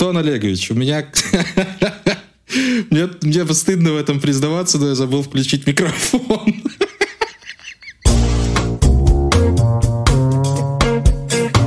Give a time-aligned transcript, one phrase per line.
[0.00, 1.04] Антон Олегович, у меня...
[2.90, 6.54] Мне, мне стыдно в этом признаваться, но я забыл включить микрофон.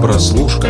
[0.02, 0.68] Прослушка.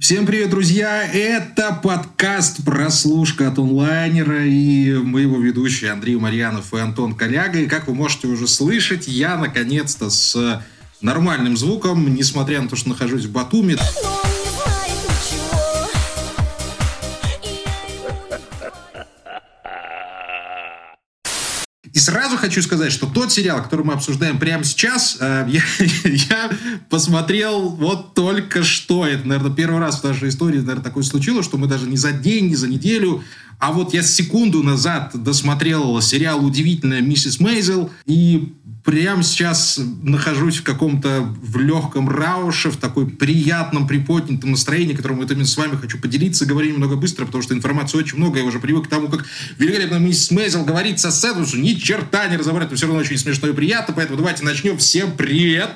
[0.00, 1.02] Всем привет, друзья!
[1.02, 7.58] Это подкаст «Прослушка» от онлайнера и мы его ведущие Андрей Марьянов и Антон Коляга.
[7.58, 10.62] И как вы можете уже слышать, я наконец-то с
[11.00, 13.76] нормальным звуком, несмотря на то, что нахожусь в Батуми.
[21.94, 25.62] И сразу хочу сказать, что тот сериал, который мы обсуждаем прямо сейчас, э, я,
[26.04, 26.50] я
[26.90, 29.06] посмотрел вот только что.
[29.06, 32.10] Это, наверное, первый раз в нашей истории, наверное, такое случилось, что мы даже не за
[32.10, 33.22] день, не за неделю,
[33.64, 38.52] а вот я секунду назад досмотрел сериал «Удивительная миссис Мейзел», и
[38.84, 45.30] прямо сейчас нахожусь в каком-то в легком рауше, в такой приятном, приподнятом настроении, которым вот
[45.30, 46.44] именно с вами хочу поделиться.
[46.44, 48.38] Говорю немного быстро, потому что информации очень много.
[48.38, 49.24] Я уже привык к тому, как
[49.56, 53.48] великолепно миссис Мейзел говорит со что ни черта не разобрать, но все равно очень смешно
[53.48, 53.94] и приятно.
[53.94, 54.76] Поэтому давайте начнем.
[54.76, 55.70] Всем привет!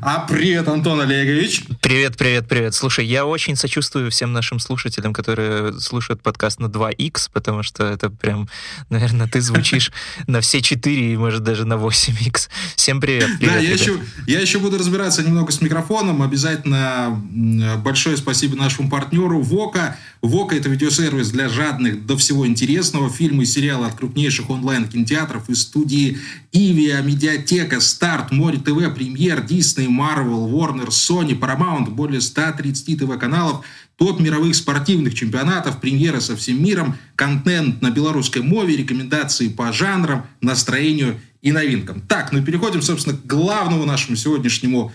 [0.00, 1.64] А привет, Антон Олегович.
[1.82, 2.74] Привет, привет, привет.
[2.74, 8.08] Слушай, я очень сочувствую всем нашим слушателям, которые слушают подкаст на 2х, потому что это
[8.08, 8.48] прям,
[8.90, 9.90] наверное, ты звучишь
[10.28, 12.48] на все 4 и, может, даже на 8х.
[12.76, 13.28] Всем привет.
[13.38, 16.22] привет да, я еще, я еще буду разбираться немного с микрофоном.
[16.22, 17.20] Обязательно
[17.82, 19.96] большое спасибо нашему партнеру Вока.
[20.22, 23.10] Вока— это видеосервис для жадных до всего интересного.
[23.10, 26.18] Фильмы и сериалы от крупнейших онлайн-кинотеатров из студии
[26.52, 33.64] Ивия, Медиатека, Старт, Море ТВ, Премьер, Дисней, Marvel, Warner, Sony, Paramount, более 130 ТВ-каналов,
[33.96, 40.26] топ мировых спортивных чемпионатов, премьеры со всем миром, контент на белорусской мове, рекомендации по жанрам,
[40.40, 42.00] настроению и новинкам.
[42.02, 44.92] Так, ну переходим, собственно, к главному нашему сегодняшнему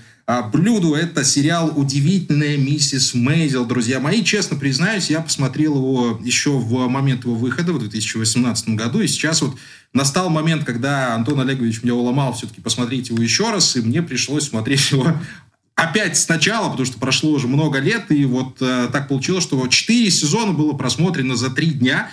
[0.52, 0.94] блюду.
[0.96, 3.66] Это сериал «Удивительная миссис Мейзел».
[3.66, 9.02] Друзья мои, честно признаюсь, я посмотрел его еще в момент его выхода в 2018 году.
[9.02, 9.58] И сейчас вот
[9.94, 14.48] настал момент, когда Антон Олегович меня уломал все-таки посмотреть его еще раз, и мне пришлось
[14.48, 15.14] смотреть его
[15.76, 20.12] опять сначала, потому что прошло уже много лет, и вот э, так получилось, что четыре
[20.12, 22.10] сезона было просмотрено за три дня.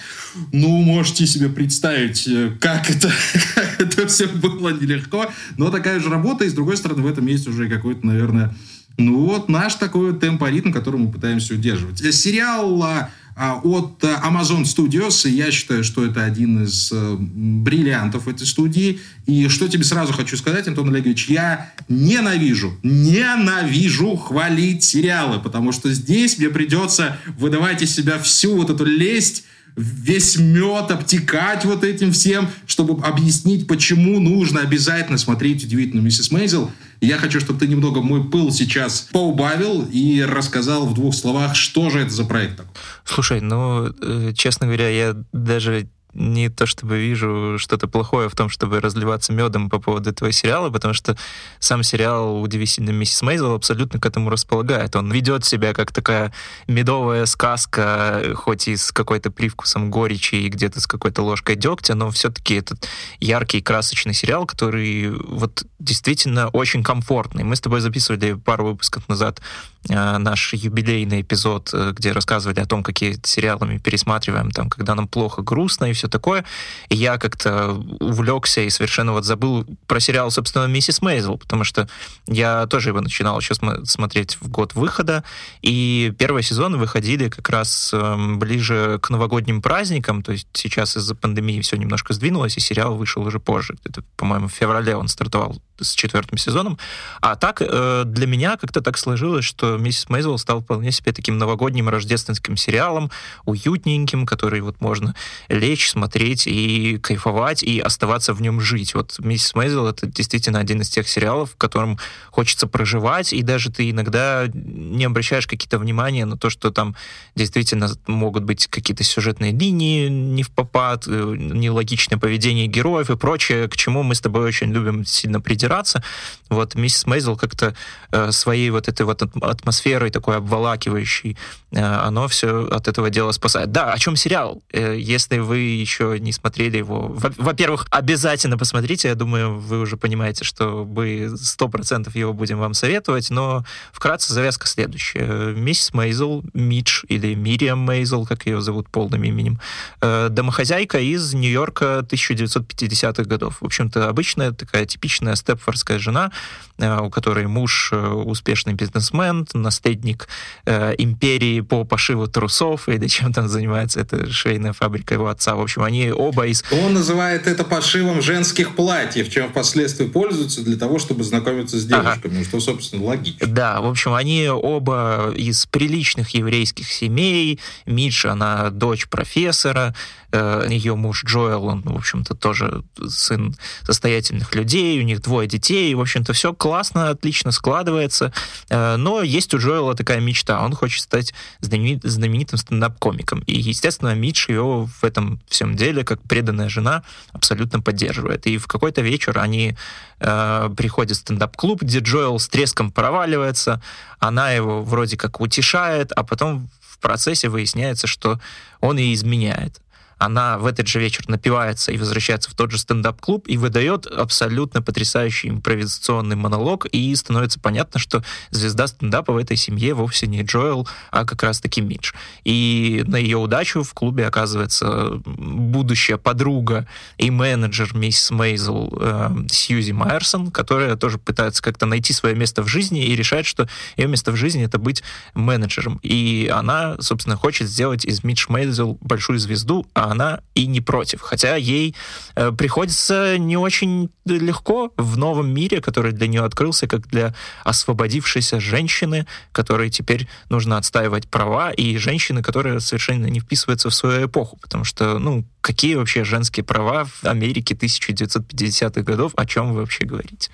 [0.52, 3.10] Ну, можете себе представить, э, как это,
[3.54, 7.26] как это все было нелегко, но такая же работа, и с другой стороны, в этом
[7.26, 8.54] есть уже какой-то, наверное,
[8.96, 12.00] ну вот наш такой темпоритм, который мы пытаемся удерживать.
[12.02, 13.10] Э, сериал а,
[13.40, 15.28] от э, Amazon Studios.
[15.28, 19.00] Я считаю, что это один из э, бриллиантов этой студии.
[19.26, 25.90] И что тебе сразу хочу сказать, Антон Олегович, я ненавижу, ненавижу хвалить сериалы, потому что
[25.90, 29.44] здесь мне придется выдавать из себя всю вот эту лесть,
[29.76, 36.70] весь мед обтекать вот этим всем, чтобы объяснить, почему нужно обязательно смотреть «Удивительную миссис Мейзел».
[37.00, 41.88] Я хочу, чтобы ты немного мой пыл сейчас поубавил и рассказал в двух словах, что
[41.88, 42.72] же это за проект такой.
[43.04, 48.48] Слушай, ну, э, честно говоря, я даже не то чтобы вижу что-то плохое в том,
[48.48, 51.16] чтобы разливаться медом по поводу этого сериала, потому что
[51.58, 54.96] сам сериал «Удивительная миссис Мейзел» абсолютно к этому располагает.
[54.96, 56.32] Он ведет себя как такая
[56.66, 62.10] медовая сказка, хоть и с какой-то привкусом горечи и где-то с какой-то ложкой дегтя, но
[62.10, 62.88] все-таки этот
[63.20, 67.44] яркий, красочный сериал, который вот действительно очень комфортный.
[67.44, 69.40] Мы с тобой записывали пару выпусков назад
[69.88, 75.08] наш юбилейный эпизод, э, где рассказывали о том, какие сериалы мы пересматриваем, там, когда нам
[75.08, 76.44] плохо, грустно и все такое.
[76.90, 81.88] И я как-то увлекся и совершенно вот забыл про сериал, собственно, «Миссис Мейзел», потому что
[82.26, 85.24] я тоже его начинал еще см- смотреть в год выхода,
[85.62, 91.14] и первые сезоны выходили как раз э, ближе к новогодним праздникам, то есть сейчас из-за
[91.14, 93.76] пандемии все немножко сдвинулось, и сериал вышел уже позже.
[93.84, 96.78] Это, по-моему, в феврале он стартовал с четвертым сезоном.
[97.20, 101.38] А так э, для меня как-то так сложилось, что «Миссис Мейзел» стал вполне себе таким
[101.38, 103.10] новогодним рождественским сериалом,
[103.44, 105.14] уютненьким, который вот можно
[105.48, 108.94] лечь, смотреть и кайфовать, и оставаться в нем жить.
[108.94, 111.98] Вот «Миссис Мейзел»— это действительно один из тех сериалов, в котором
[112.30, 116.96] хочется проживать, и даже ты иногда не обращаешь какие-то внимания на то, что там
[117.34, 123.68] действительно могут быть какие-то сюжетные линии не в попад, э, нелогичное поведение героев и прочее,
[123.68, 126.02] к чему мы с тобой очень любим сильно придираться.
[126.48, 127.74] Вот миссис Мейзел как-то
[128.10, 129.22] э, своей вот этой вот
[129.60, 131.36] атмосферой такой обволакивающей,
[131.72, 133.70] э, оно все от этого дела спасает.
[133.72, 134.62] Да, о чем сериал?
[134.72, 139.08] Э, если вы еще не смотрели его, во-первых, обязательно посмотрите.
[139.08, 143.30] Я думаю, вы уже понимаете, что мы сто процентов его будем вам советовать.
[143.30, 145.54] Но вкратце завязка следующая.
[145.54, 149.60] Миссис Мейзел, Мидж или Мириам Мейзел, как ее зовут полным именем,
[150.00, 153.58] э, домохозяйка из Нью-Йорка 1950-х годов.
[153.60, 156.30] В общем-то, обычная такая типичная степфордская жена,
[156.78, 160.28] э, у которой муж э, успешный бизнесмен, наследник
[160.66, 165.54] империи по пошиву трусов или чем там занимается эта швейная фабрика его отца.
[165.54, 166.64] В общем, они оба из...
[166.70, 172.36] Он называет это пошивом женских платьев, чем впоследствии пользуются для того, чтобы знакомиться с девушками,
[172.36, 172.44] ага.
[172.44, 173.46] что, собственно, логично.
[173.46, 177.60] Да, в общем, они оба из приличных еврейских семей.
[177.86, 179.94] Мидж, она дочь профессора,
[180.32, 185.92] Э, ее муж Джоэл, он, в общем-то, тоже сын состоятельных людей, у них двое детей,
[185.94, 188.32] в общем-то, все классно, отлично складывается,
[188.68, 194.14] э, но есть у Джоэла такая мечта, он хочет стать знаменит, знаменитым стендап-комиком, и, естественно,
[194.14, 197.02] Мидж ее в этом всем деле, как преданная жена,
[197.32, 199.76] абсолютно поддерживает, и в какой-то вечер они
[200.18, 203.82] э, приходят в стендап-клуб, где Джоэл с треском проваливается,
[204.18, 208.40] она его вроде как утешает, а потом в процессе выясняется, что
[208.80, 209.80] он ей изменяет
[210.20, 214.82] она в этот же вечер напивается и возвращается в тот же стендап-клуб и выдает абсолютно
[214.82, 220.86] потрясающий импровизационный монолог, и становится понятно, что звезда стендапа в этой семье вовсе не Джоэл,
[221.10, 222.12] а как раз-таки Мидж.
[222.44, 226.86] И на ее удачу в клубе оказывается будущая подруга
[227.16, 232.66] и менеджер миссис Мейзел э, Сьюзи Майерсон, которая тоже пытается как-то найти свое место в
[232.66, 235.02] жизни и решает, что ее место в жизни— это быть
[235.32, 235.98] менеджером.
[236.02, 241.20] И она, собственно, хочет сделать из Мидж Мейзел большую звезду, а она и не против.
[241.20, 241.94] Хотя ей
[242.34, 247.34] э, приходится не очень легко в новом мире, который для нее открылся, как для
[247.64, 254.26] освободившейся женщины, которой теперь нужно отстаивать права, и женщины, которая совершенно не вписывается в свою
[254.26, 259.80] эпоху, потому что, ну, какие вообще женские права в Америке 1950-х годов, о чем вы
[259.80, 260.50] вообще говорите?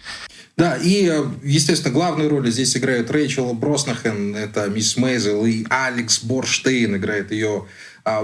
[0.56, 6.24] Да, и, э, естественно, главную роль здесь играют Рэйчел Броснахен, это мисс Мейзел, и Алекс
[6.24, 7.66] Борштейн играет ее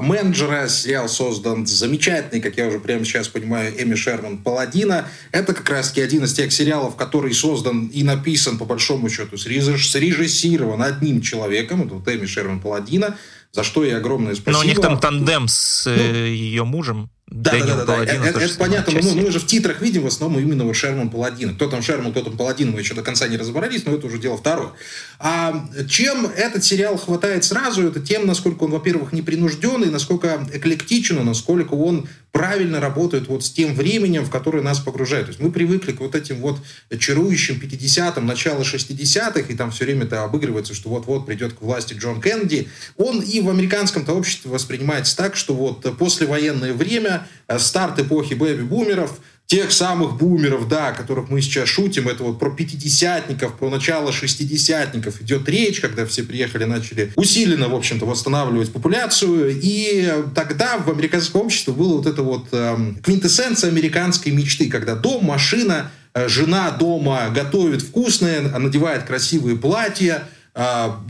[0.00, 0.68] менеджера.
[0.68, 5.08] Сериал создан замечательный, как я уже прямо сейчас понимаю, Эми Шерман «Паладина».
[5.32, 10.82] Это как раз-таки один из тех сериалов, который создан и написан, по большому счету, срежиссирован
[10.82, 11.82] одним человеком.
[11.82, 13.16] Это вот Эми Шерман «Паладина»,
[13.50, 14.52] за что ей огромное спасибо.
[14.52, 17.10] Но у них там тандем с ну, э, ее мужем.
[17.34, 19.00] Да, да, да, да, это, это понятно.
[19.02, 21.54] Ну, мы же в титрах видим в основном именно вот Шерман Паладин.
[21.54, 24.18] Кто там Шерман, кто там Паладин, мы еще до конца не разобрались, но это уже
[24.18, 24.72] дело второе.
[25.18, 31.72] А чем этот сериал хватает сразу, это тем, насколько он, во-первых, непринужденный, насколько эклектичен, насколько
[31.72, 35.26] он правильно работает вот с тем временем, в которое нас погружает.
[35.26, 36.58] То есть мы привыкли к вот этим вот
[36.98, 41.92] чарующим 50-м, начало 60-х, и там все время это обыгрывается, что вот-вот придет к власти
[41.94, 42.68] Джон Кеннеди.
[42.96, 49.20] Он и в американском-то обществе воспринимается так, что вот послевоенное время, э, старт эпохи бэби-бумеров–
[49.52, 55.20] тех самых бумеров, да, которых мы сейчас шутим, это вот про пятидесятников, про начало шестидесятников
[55.20, 61.42] идет речь, когда все приехали, начали усиленно, в общем-то, восстанавливать популяцию, и тогда в американском
[61.42, 67.28] обществе было вот это вот э, квинтэссенция американской мечты, когда дом, машина, э, жена дома
[67.28, 70.28] готовит вкусное, надевает красивые платья,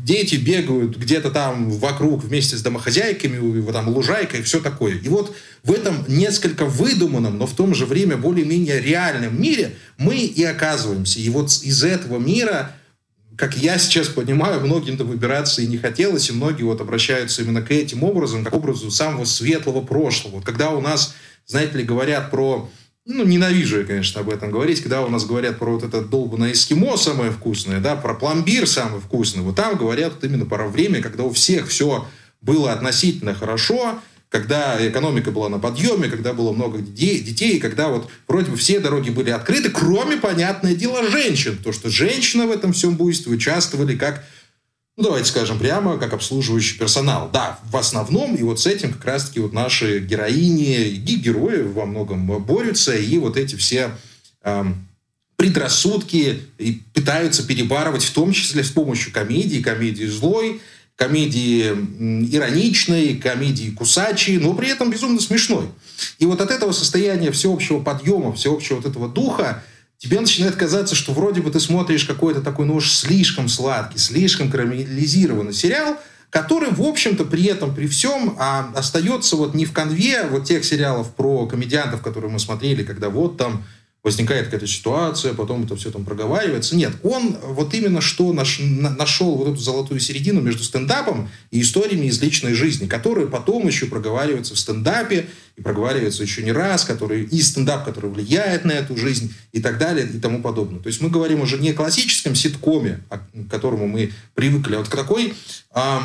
[0.04, 4.94] дети бегают где-то там вокруг вместе с домохозяйками, там лужайка и все такое.
[4.94, 5.34] И вот
[5.64, 11.18] в этом несколько выдуманном, но в том же время более-менее реальном мире мы и оказываемся.
[11.18, 12.76] И вот из этого мира,
[13.36, 17.72] как я сейчас понимаю, многим-то выбираться и не хотелось, и многие вот обращаются именно к
[17.72, 20.36] этим образом, как образу самого светлого прошлого.
[20.36, 21.14] Вот когда у нас,
[21.46, 22.70] знаете ли, говорят про
[23.04, 26.52] ну, ненавижу я, конечно, об этом говорить, когда у нас говорят про вот это долбанное
[26.52, 31.02] эскимо самое вкусное, да, про пломбир самый вкусный, вот там говорят вот именно про время,
[31.02, 32.06] когда у всех все
[32.40, 38.50] было относительно хорошо, когда экономика была на подъеме, когда было много детей, когда вот вроде
[38.50, 42.96] бы все дороги были открыты, кроме, понятное дело, женщин, то что женщины в этом всем
[42.96, 44.24] буйстве участвовали как
[44.96, 47.30] ну, давайте скажем прямо, как обслуживающий персонал.
[47.32, 51.86] Да, в основном, и вот с этим как раз-таки вот наши героини и герои во
[51.86, 53.92] многом борются, и вот эти все
[54.42, 54.86] эм,
[55.36, 60.60] предрассудки и пытаются перебарывать, в том числе с помощью комедии, комедии злой,
[60.94, 61.68] комедии
[62.30, 65.68] ироничной, комедии кусачей, но при этом безумно смешной.
[66.18, 69.64] И вот от этого состояния всеобщего подъема, всеобщего вот этого духа,
[70.02, 74.50] тебе начинает казаться, что вроде бы ты смотришь какой-то такой, ну уж слишком сладкий, слишком
[74.50, 75.96] карамелизированный сериал,
[76.28, 80.64] который, в общем-то, при этом, при всем, а, остается вот не в конве вот тех
[80.64, 83.64] сериалов про комедиантов, которые мы смотрели, когда вот там
[84.02, 86.74] возникает какая-то ситуация, потом это все там проговаривается.
[86.74, 92.06] Нет, он вот именно что наш, нашел вот эту золотую середину между стендапом и историями
[92.06, 97.24] из личной жизни, которые потом еще проговариваются в стендапе и проговариваются еще не раз, которые,
[97.24, 100.80] и стендап, который влияет на эту жизнь и так далее и тому подобное.
[100.80, 104.88] То есть мы говорим уже не о классическом ситкоме, к которому мы привыкли, а вот
[104.88, 105.34] к такой,
[105.70, 106.02] а,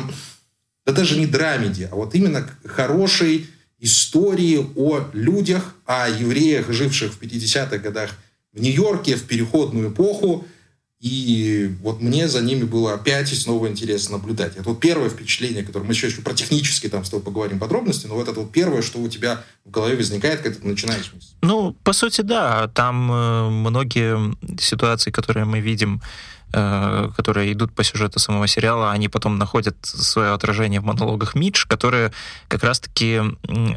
[0.86, 3.48] да даже не драмеди, а вот именно хорошей
[3.80, 8.10] истории о людях, о евреях, живших в 50-х годах
[8.52, 10.46] в Нью-Йорке в переходную эпоху.
[11.00, 14.56] И вот мне за ними было опять и снова интересно наблюдать.
[14.56, 18.08] Это вот первое впечатление, которое мы еще, еще про технически там с тобой поговорим подробности,
[18.08, 21.12] но вот это вот первое, что у тебя в голове возникает, когда ты начинаешь.
[21.40, 22.66] Ну, по сути, да.
[22.74, 26.02] Там э, многие ситуации, которые мы видим
[26.50, 32.12] которые идут по сюжету самого сериала, они потом находят свое отражение в монологах Мидж, которые
[32.48, 33.20] как раз-таки,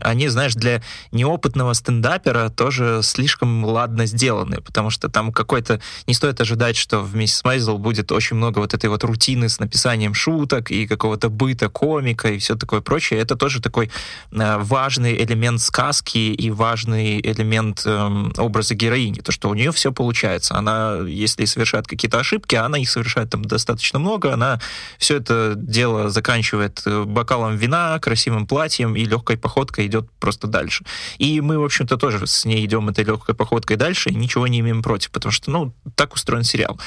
[0.01, 5.81] они, знаешь, для неопытного стендапера тоже слишком ладно сделаны, потому что там какой-то...
[6.07, 9.59] Не стоит ожидать, что в «Миссис Мейзел» будет очень много вот этой вот рутины с
[9.59, 13.19] написанием шуток и какого-то быта комика и все такое прочее.
[13.19, 13.91] Это тоже такой
[14.31, 19.91] э, важный элемент сказки и важный элемент э, образа героини, то, что у нее все
[19.91, 20.55] получается.
[20.55, 24.59] Она, если совершает какие-то ошибки, она их совершает там достаточно много, она
[24.97, 30.85] все это дело заканчивает э, бокалом вина, красивым платьем и легкой походкой идет просто дальше.
[31.17, 34.59] И мы, в общем-то, тоже с ней идем этой легкой походкой дальше и ничего не
[34.59, 36.79] имеем против, потому что, ну, так устроен сериал.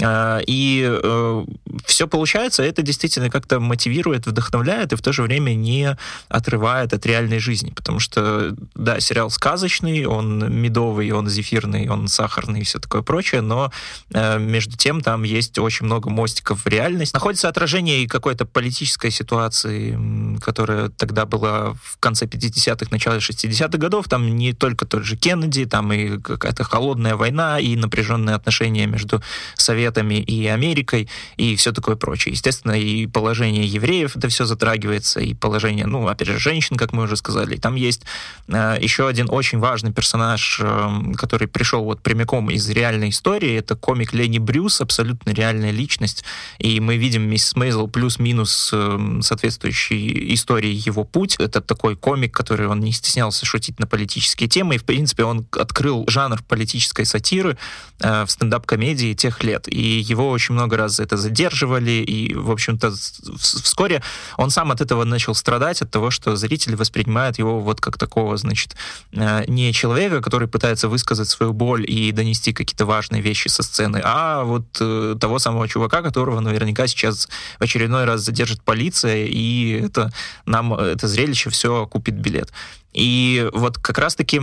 [0.00, 1.44] А, и э,
[1.84, 5.96] все получается, это действительно как-то мотивирует, вдохновляет и в то же время не
[6.28, 12.60] отрывает от реальной жизни, потому что, да, сериал сказочный, он медовый, он зефирный, он сахарный
[12.60, 13.72] и все такое прочее, но
[14.12, 17.14] э, между тем там там есть очень много мостиков в реальность.
[17.14, 19.96] Находится отражение и какой-то политической ситуации,
[20.40, 24.08] которая тогда была в конце 50-х, начале 60-х годов.
[24.08, 29.22] Там не только тот же Кеннеди, там и какая-то холодная война, и напряженные отношения между
[29.54, 32.32] Советами и Америкой, и все такое прочее.
[32.32, 37.04] Естественно, и положение евреев это все затрагивается, и положение, ну, опять же, женщин, как мы
[37.04, 37.56] уже сказали.
[37.56, 38.02] Там есть
[38.48, 43.54] э, еще один очень важный персонаж, э, который пришел вот прямиком из реальной истории.
[43.56, 46.24] Это комик Лени Брюс, абсолютно абсолютно реальная личность,
[46.58, 51.36] и мы видим миссис Мейзел плюс-минус э, соответствующей истории его путь.
[51.38, 55.46] Это такой комик, который он не стеснялся шутить на политические темы, и, в принципе, он
[55.52, 57.56] открыл жанр политической сатиры
[58.00, 62.50] э, в стендап-комедии тех лет, и его очень много раз за это задерживали, и, в
[62.50, 62.92] общем-то,
[63.38, 64.02] вскоре
[64.36, 68.36] он сам от этого начал страдать, от того, что зрители воспринимают его вот как такого,
[68.36, 68.76] значит,
[69.12, 74.00] э, не человека, который пытается высказать свою боль и донести какие-то важные вещи со сцены,
[74.04, 77.28] а вот э, того самого чувака, которого наверняка сейчас
[77.58, 80.12] в очередной раз задержит полиция, и это
[80.46, 82.52] нам это зрелище все купит билет.
[82.92, 84.42] И вот как раз-таки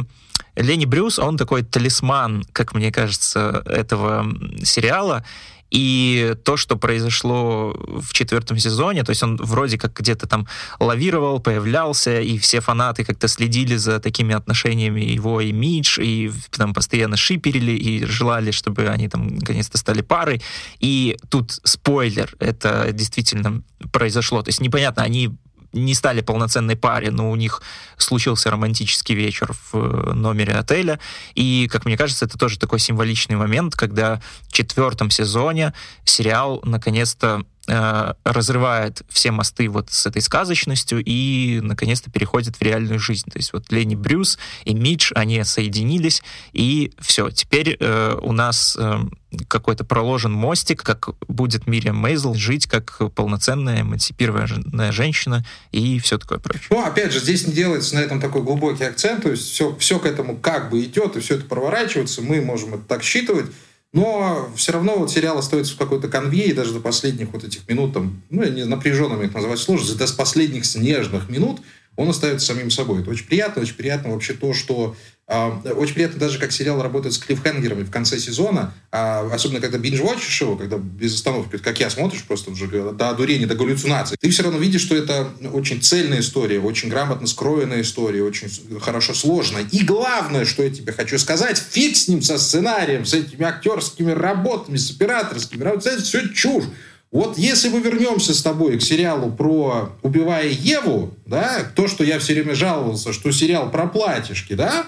[0.56, 4.26] Лени Брюс, он такой талисман, как мне кажется, этого
[4.64, 5.24] сериала.
[5.70, 10.48] И то, что произошло в четвертом сезоне, то есть он вроде как где-то там
[10.80, 16.74] лавировал, появлялся, и все фанаты как-то следили за такими отношениями его и Мидж, и там
[16.74, 20.42] постоянно шиперили, и желали, чтобы они там наконец-то стали парой.
[20.80, 24.42] И тут спойлер, это действительно произошло.
[24.42, 25.32] То есть непонятно, они
[25.74, 27.62] не стали полноценной паре, но у них
[27.98, 31.00] случился романтический вечер в э, номере отеля.
[31.36, 35.74] И, как мне кажется, это тоже такой символичный момент, когда в четвертом сезоне
[36.06, 43.00] сериал наконец-то Э, разрывает все мосты вот с этой сказочностью и, наконец-то, переходит в реальную
[43.00, 43.30] жизнь.
[43.32, 47.30] То есть вот Лени Брюс и Мидж, они соединились, и все.
[47.30, 49.00] Теперь э, у нас э,
[49.48, 56.40] какой-то проложен мостик, как будет Мириам Мейзл жить как полноценная эмансипированная женщина и все такое
[56.40, 56.68] прочее.
[56.72, 60.00] Ну, опять же, здесь не делается на этом такой глубокий акцент, то есть все, все
[60.00, 63.46] к этому как бы идет, и все это проворачивается, мы можем это так считывать,
[63.92, 67.68] но все равно вот сериал остается в какой-то конве, и даже до последних вот этих
[67.68, 71.62] минут, там, ну, не напряженными их называть сложно, до последних снежных минут
[71.96, 73.02] он остается самим собой.
[73.02, 74.96] Это очень приятно, очень приятно вообще то, что
[75.30, 80.42] очень приятно даже, как сериал работает с клиффхенгерами в конце сезона, а, особенно когда бинж-вотчишь
[80.42, 84.16] его, когда без остановки, как я, смотришь просто уже до одурения, до галлюцинации.
[84.20, 89.14] Ты все равно видишь, что это очень цельная история, очень грамотно скроенная история, очень хорошо
[89.14, 89.68] сложная.
[89.72, 94.12] И главное, что я тебе хочу сказать, фиг с ним, со сценарием, с этими актерскими
[94.12, 96.66] работами, с операторскими работами, это все чушь.
[97.12, 102.20] Вот если мы вернемся с тобой к сериалу про «Убивая Еву», да, то, что я
[102.20, 104.88] все время жаловался, что сериал про платьишки, да,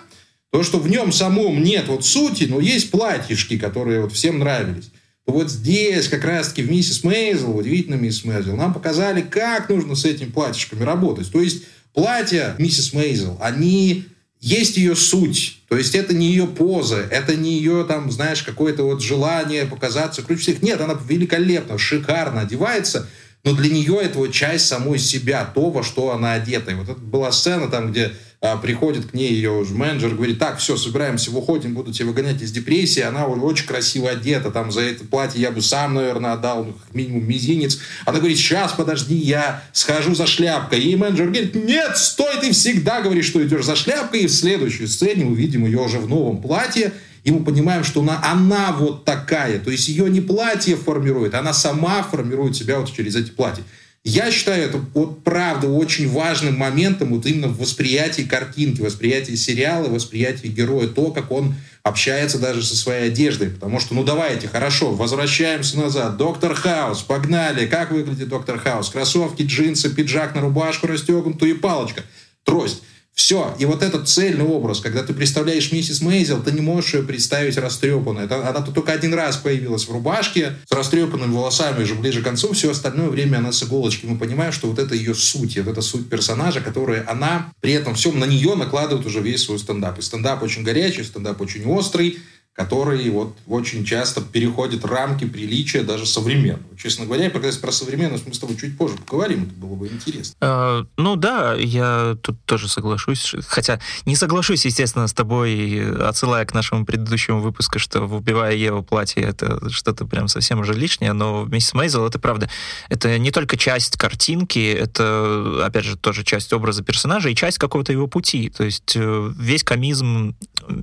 [0.52, 4.92] то, что в нем самом нет вот сути, но есть платьишки, которые вот всем нравились.
[5.26, 9.96] То вот здесь как раз-таки в «Миссис Мейзел», удивительно «Миссис Мейзел», нам показали, как нужно
[9.96, 11.32] с этими платьишками работать.
[11.32, 14.06] То есть платья «Миссис Мейзел», они
[14.42, 15.60] есть ее суть.
[15.70, 20.24] То есть это не ее поза, это не ее, там, знаешь, какое-то вот желание показаться
[20.24, 20.62] круче всех.
[20.64, 23.08] Нет, она великолепно, шикарно одевается,
[23.44, 26.72] но для нее это вот часть самой себя, то, во что она одета.
[26.72, 30.58] И вот это была сцена там, где а, приходит к ней ее менеджер, говорит, так,
[30.58, 33.02] все, собираемся, выходим, буду тебя выгонять из депрессии.
[33.02, 37.28] Она очень красиво одета, там за это платье я бы сам, наверное, отдал, ну, минимум
[37.28, 37.78] мизинец.
[38.04, 40.80] Она говорит, сейчас, подожди, я схожу за шляпкой.
[40.80, 44.22] И менеджер говорит, нет, стой, ты всегда говоришь, что идешь за шляпкой.
[44.22, 46.94] И в следующей сцене мы видим ее уже в новом платье,
[47.24, 49.60] и мы понимаем, что она, она вот такая.
[49.60, 53.64] То есть ее не платье формирует, она сама формирует себя вот через эти платья.
[54.04, 59.90] Я считаю это вот правда очень важным моментом вот именно в восприятии картинки, восприятии сериала,
[59.90, 61.54] восприятии героя, то, как он
[61.84, 63.52] общается даже со своей одеждой.
[63.52, 66.18] Потому что, ну давайте, хорошо, возвращаемся назад.
[66.18, 67.68] Доктор Хаус, погнали.
[67.68, 68.90] Как выглядит Доктор Хаус?
[68.90, 72.04] Кроссовки, джинсы, пиджак на рубашку расстегнутую и палочка.
[72.44, 72.82] Трость.
[73.14, 73.54] Все.
[73.60, 77.58] И вот этот цельный образ, когда ты представляешь миссис Мейзел, ты не можешь ее представить
[77.58, 78.26] растрепанной.
[78.26, 82.54] Она тут только один раз появилась в рубашке с растрепанными волосами уже ближе к концу.
[82.54, 84.06] Все остальное время она с иголочки.
[84.06, 87.96] Мы понимаем, что вот это ее суть, вот это суть персонажа, которая она при этом
[87.96, 90.00] всем на нее накладывает уже весь свой стендап.
[90.00, 92.18] И стендап очень горячий, стендап очень острый,
[92.54, 96.78] который вот очень часто переходит рамки приличия даже современного.
[96.78, 100.36] Честно говоря, про, про современность мы с тобой чуть позже поговорим, это было бы интересно.
[100.42, 106.54] Э, ну да, я тут тоже соглашусь, хотя не соглашусь, естественно, с тобой, отсылая к
[106.54, 111.44] нашему предыдущему выпуску, что в «Убивая Еву» платье это что-то прям совсем уже лишнее, но
[111.44, 112.50] вместе с Мейзел это правда.
[112.90, 117.94] Это не только часть картинки, это, опять же, тоже часть образа персонажа и часть какого-то
[117.94, 118.50] его пути.
[118.50, 120.36] То есть э, весь комизм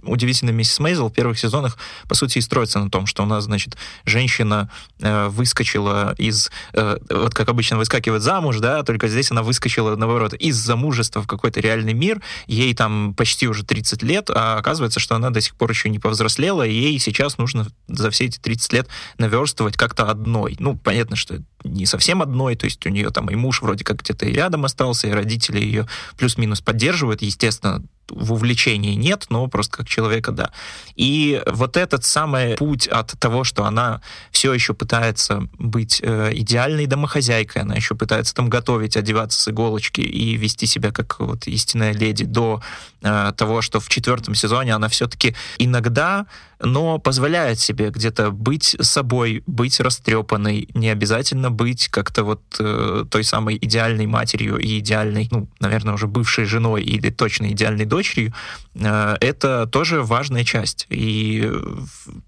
[0.03, 3.27] удивительно миссис Мейзел в первых сезонах сезонах, по сути, и строится на том, что у
[3.27, 9.31] нас, значит, женщина э, выскочила из, э, вот как обычно выскакивает замуж, да, только здесь
[9.31, 14.31] она выскочила, наоборот, из замужества в какой-то реальный мир, ей там почти уже 30 лет,
[14.31, 18.11] а оказывается, что она до сих пор еще не повзрослела, и ей сейчас нужно за
[18.11, 18.89] все эти 30 лет
[19.19, 20.57] наверстывать как-то одной.
[20.59, 24.03] Ну, понятно, что не совсем одной, то есть у нее там и муж вроде как
[24.03, 25.87] где-то и рядом остался, и родители ее
[26.17, 30.51] плюс-минус поддерживают, естественно, в увлечении нет, но просто как человека, да.
[30.97, 34.01] И вот этот самый путь от того, что она
[34.31, 40.01] все еще пытается быть э, идеальной домохозяйкой, она еще пытается там готовить, одеваться с иголочки
[40.01, 42.63] и вести себя как вот истинная леди, до
[43.03, 46.27] э, того, что в четвертом сезоне она все-таки иногда
[46.61, 53.25] но позволяет себе где-то быть собой, быть растрепанной, не обязательно быть как-то вот э, той
[53.25, 58.35] самой идеальной матерью и идеальной, ну, наверное, уже бывшей женой или точно идеальной дочерью,
[58.75, 60.87] э, это тоже важная часть.
[60.91, 61.51] И,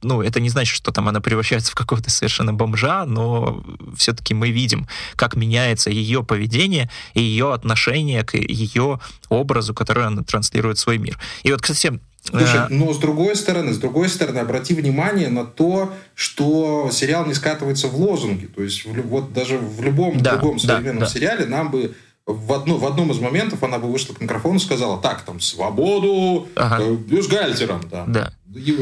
[0.02, 3.64] ну, это не значит, что там она превращается в какого-то совершенно бомжа, но
[3.96, 10.22] все-таки мы видим, как меняется ее поведение и ее отношение к ее образу, который она
[10.22, 11.18] транслирует в свой мир.
[11.42, 15.92] И вот, кстати, Слушай, но с другой стороны, с другой стороны, обрати внимание на то,
[16.14, 18.46] что сериал не скатывается в лозунги.
[18.46, 21.10] То есть в, вот даже в любом да, другом современном да, да.
[21.10, 21.94] сериале нам бы
[22.26, 25.40] в, одно, в одном из моментов она бы вышла к микрофону и сказала, так, там,
[25.40, 26.82] свободу ага.
[26.82, 27.82] э, бюстгальтером.
[27.90, 28.04] Да.
[28.06, 28.32] да.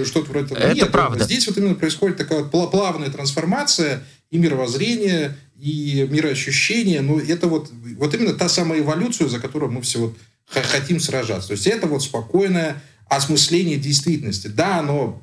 [0.05, 0.59] Что-то вроде этого.
[0.59, 1.25] Это Нет, правда.
[1.25, 7.01] Здесь вот именно происходит такая вот плавная трансформация и мировоззрения, и мироощущения.
[7.01, 10.15] Ну, это вот, вот именно та самая эволюция, за которую мы все вот
[10.51, 11.49] хотим сражаться.
[11.49, 14.49] То есть это вот спокойная осмысление действительности.
[14.49, 15.23] Да, оно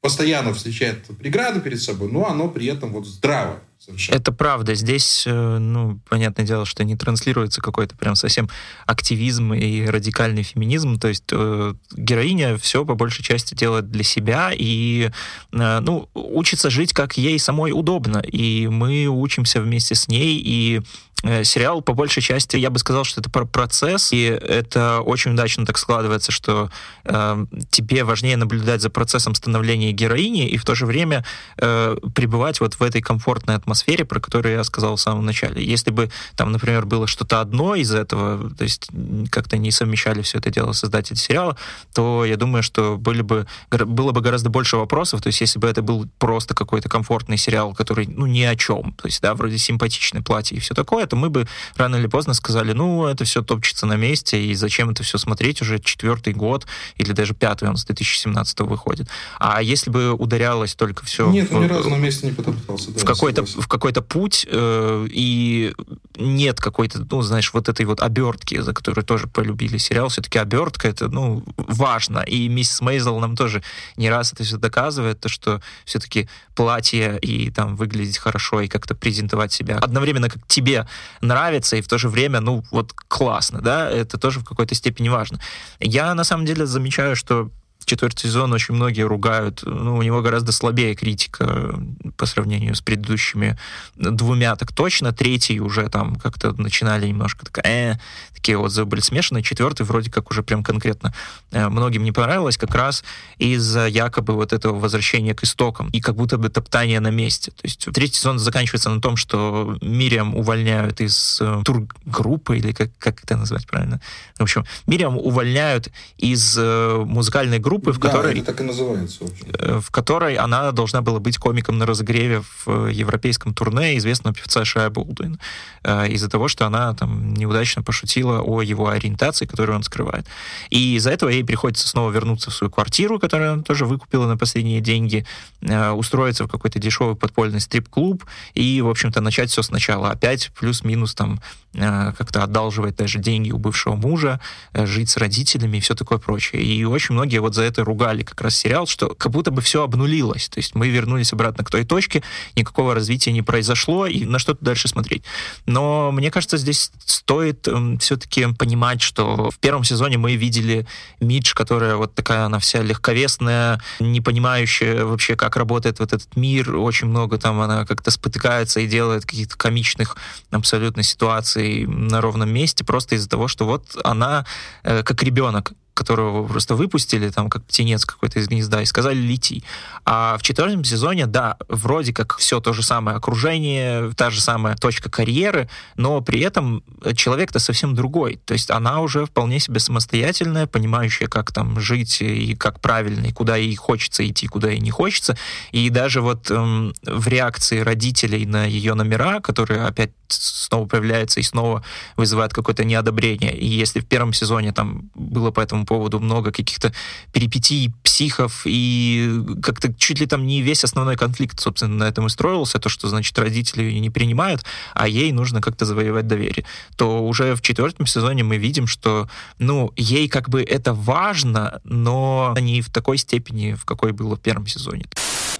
[0.00, 3.60] постоянно встречает преграды перед собой, но оно при этом вот здравое.
[3.78, 4.16] Совершенно.
[4.16, 4.74] Это правда.
[4.74, 8.50] Здесь, э, ну, понятное дело, что не транслируется какой-то прям совсем
[8.86, 10.98] активизм и радикальный феминизм.
[10.98, 15.10] То есть э, героиня все по большей части делает для себя и,
[15.52, 18.18] э, ну, учится жить, как ей самой удобно.
[18.18, 20.82] И мы учимся вместе с ней, и
[21.24, 25.32] Э, сериал по большей части, я бы сказал, что это про процесс, и это очень
[25.32, 26.70] удачно так складывается, что
[27.04, 31.24] э, тебе важнее наблюдать за процессом становления героини и в то же время
[31.56, 33.67] э, пребывать вот в этой комфортной атмосфере,
[34.04, 35.64] про которую я сказал в самом начале.
[35.64, 38.88] Если бы там, например, было что-то одно из этого, то есть
[39.30, 41.56] как-то не совмещали все это дело создатели сериала,
[41.94, 45.68] то я думаю, что были бы, было бы гораздо больше вопросов, то есть если бы
[45.68, 49.58] это был просто какой-то комфортный сериал, который, ну, ни о чем, то есть, да, вроде
[49.58, 53.42] симпатичное платье и все такое, то мы бы рано или поздно сказали, ну, это все
[53.42, 57.76] топчется на месте, и зачем это все смотреть уже четвертый год, или даже пятый, он
[57.76, 59.08] с 2017 выходит.
[59.38, 61.30] А если бы ударялось только все...
[61.30, 62.90] Нет, в, ни разу на месте не попытался.
[62.92, 65.74] Да, в какой-то в какой-то путь, э, и
[66.16, 70.08] нет какой-то, ну, знаешь, вот этой вот обертки, за которую тоже полюбили сериал.
[70.08, 72.20] Все-таки обертка это, ну, важно.
[72.20, 73.62] И миссис Мейзел нам тоже
[73.96, 78.94] не раз это все доказывает, то, что все-таки платье и там выглядеть хорошо и как-то
[78.94, 80.88] презентовать себя одновременно как тебе
[81.20, 85.08] нравится и в то же время, ну, вот классно, да, это тоже в какой-то степени
[85.08, 85.40] важно.
[85.80, 87.50] Я на самом деле замечаю, что
[87.88, 89.62] четвертый сезон очень многие ругают.
[89.64, 91.74] Ну, у него гораздо слабее критика
[92.16, 93.58] по сравнению с предыдущими
[93.96, 95.12] двумя, так точно.
[95.12, 97.98] Третий уже там как-то начинали немножко так, э,
[98.34, 99.42] такие отзывы были смешанные.
[99.42, 101.14] Четвертый вроде как уже прям конкретно
[101.50, 103.04] э, многим не понравилось, как раз
[103.38, 107.50] из-за якобы вот этого возвращения к истокам и как будто бы топтания на месте.
[107.50, 112.90] То есть третий сезон заканчивается на том, что Мириам увольняют из э, тургруппы, или как,
[112.98, 114.00] как это назвать правильно?
[114.38, 118.40] В общем, Мириам увольняют из э, музыкальной группы, группы, в да, которой...
[118.42, 119.24] так и называется.
[119.58, 124.34] Э, в которой она должна была быть комиком на разогреве в э, европейском турне известного
[124.34, 125.38] певца Шая Болдуин.
[125.84, 130.26] Э, из-за того, что она там неудачно пошутила о его ориентации, которую он скрывает.
[130.70, 134.36] И из-за этого ей приходится снова вернуться в свою квартиру, которую она тоже выкупила на
[134.36, 135.26] последние деньги,
[135.60, 140.10] устроиться в какой-то дешевый подпольный стрип-клуб и, в общем-то, начать все сначала.
[140.10, 141.40] Опять плюс-минус там
[141.72, 144.40] как-то одалживать даже деньги у бывшего мужа,
[144.72, 146.62] жить с родителями и все такое прочее.
[146.62, 149.82] И очень многие вот за это ругали как раз сериал, что как будто бы все
[149.82, 150.48] обнулилось.
[150.48, 152.22] То есть мы вернулись обратно к той точке,
[152.56, 155.22] никакого развития не произошло, и на что дальше смотреть.
[155.66, 160.86] Но мне кажется, здесь стоит эм, все-таки понимать, что в первом сезоне мы видели
[161.20, 166.76] Мидж, которая вот такая, она вся легковесная, не понимающая вообще, как работает вот этот мир,
[166.76, 170.16] очень много там она как-то спотыкается и делает каких-то комичных
[170.50, 174.46] абсолютно ситуаций на ровном месте, просто из-за того, что вот она
[174.82, 179.64] э, как ребенок которого просто выпустили, там, как птенец какой-то из гнезда, и сказали «лети».
[180.04, 184.76] А в четвертом сезоне, да, вроде как все то же самое окружение, та же самая
[184.76, 186.84] точка карьеры, но при этом
[187.14, 188.38] человек-то совсем другой.
[188.44, 193.32] То есть она уже вполне себе самостоятельная, понимающая, как там жить и как правильно, и
[193.32, 195.36] куда ей хочется идти, куда ей не хочется.
[195.72, 201.42] И даже вот эм, в реакции родителей на ее номера, которые опять снова появляются и
[201.42, 201.84] снова
[202.16, 203.56] вызывают какое-то неодобрение.
[203.56, 206.92] И если в первом сезоне там было по этому поводу много каких-то
[207.32, 212.28] перипетий, психов, и как-то чуть ли там не весь основной конфликт, собственно, на этом и
[212.28, 214.64] строился, то, что, значит, родители ее не принимают,
[214.94, 216.64] а ей нужно как-то завоевать доверие,
[216.96, 222.54] то уже в четвертом сезоне мы видим, что, ну, ей как бы это важно, но
[222.60, 225.06] не в такой степени, в какой было в первом сезоне.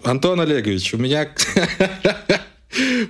[0.04, 1.28] Антон Олегович, у меня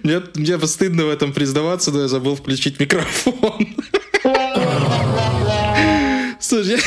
[0.03, 3.77] мне, мне стыдно в этом признаваться, но я забыл включить микрофон.
[6.41, 6.81] Слушай,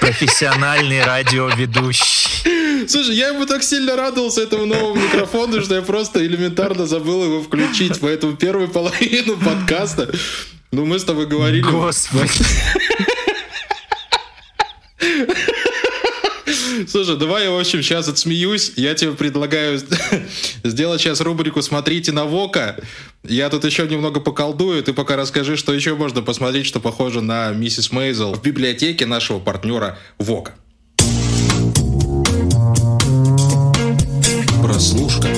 [0.00, 2.88] Профессиональный радиоведущий.
[2.88, 7.42] Слушай, я ему так сильно радовался этому новому микрофону, что я просто элементарно забыл его
[7.42, 7.98] включить.
[8.00, 10.08] Поэтому первую половину подкаста,
[10.70, 11.62] ну, мы с тобой говорили...
[11.62, 12.30] Господи.
[16.96, 18.72] Слушай, давай я, в общем, сейчас отсмеюсь.
[18.76, 19.78] Я тебе предлагаю
[20.64, 22.76] сделать сейчас рубрику «Смотрите на Вока».
[23.22, 24.82] Я тут еще немного поколдую.
[24.82, 29.38] Ты пока расскажи, что еще можно посмотреть, что похоже на миссис Мейзел в библиотеке нашего
[29.38, 30.54] партнера Вока.
[34.62, 35.28] Прослушка